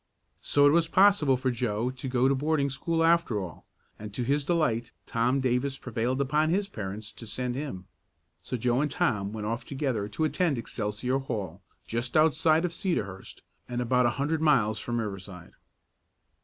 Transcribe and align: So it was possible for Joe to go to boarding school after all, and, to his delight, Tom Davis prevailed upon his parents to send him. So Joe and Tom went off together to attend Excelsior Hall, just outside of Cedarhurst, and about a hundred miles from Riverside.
So 0.41 0.65
it 0.65 0.71
was 0.71 0.87
possible 0.87 1.37
for 1.37 1.51
Joe 1.51 1.91
to 1.91 2.07
go 2.07 2.27
to 2.27 2.33
boarding 2.33 2.71
school 2.71 3.03
after 3.03 3.39
all, 3.39 3.67
and, 3.99 4.11
to 4.15 4.23
his 4.23 4.43
delight, 4.43 4.91
Tom 5.05 5.39
Davis 5.39 5.77
prevailed 5.77 6.19
upon 6.19 6.49
his 6.49 6.67
parents 6.69 7.11
to 7.11 7.27
send 7.27 7.53
him. 7.53 7.85
So 8.41 8.57
Joe 8.57 8.81
and 8.81 8.89
Tom 8.89 9.31
went 9.31 9.45
off 9.45 9.63
together 9.63 10.07
to 10.07 10.23
attend 10.23 10.57
Excelsior 10.57 11.19
Hall, 11.19 11.61
just 11.85 12.17
outside 12.17 12.65
of 12.65 12.73
Cedarhurst, 12.73 13.43
and 13.69 13.79
about 13.79 14.07
a 14.07 14.17
hundred 14.17 14.41
miles 14.41 14.79
from 14.79 14.99
Riverside. 14.99 15.51